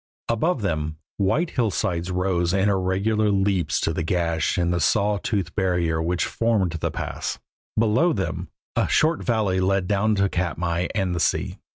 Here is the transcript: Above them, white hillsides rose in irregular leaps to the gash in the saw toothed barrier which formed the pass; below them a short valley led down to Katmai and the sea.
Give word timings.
Above 0.29 0.63
them, 0.63 0.97
white 1.17 1.51
hillsides 1.51 2.09
rose 2.09 2.53
in 2.53 2.69
irregular 2.69 3.29
leaps 3.29 3.79
to 3.79 3.93
the 3.93 4.01
gash 4.01 4.57
in 4.57 4.71
the 4.71 4.79
saw 4.79 5.19
toothed 5.19 5.53
barrier 5.53 6.01
which 6.01 6.25
formed 6.25 6.71
the 6.71 6.89
pass; 6.89 7.37
below 7.77 8.11
them 8.11 8.49
a 8.75 8.87
short 8.89 9.21
valley 9.23 9.59
led 9.59 9.87
down 9.87 10.15
to 10.15 10.27
Katmai 10.27 10.87
and 10.95 11.13
the 11.13 11.19
sea. 11.19 11.59